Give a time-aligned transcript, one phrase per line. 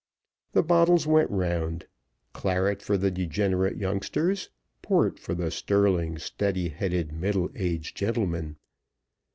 [0.53, 1.85] The bottles went round
[2.33, 4.49] claret for the degenerate youngsters;
[4.81, 8.55] port for the sterling, steady headed, middle aged gentlemen.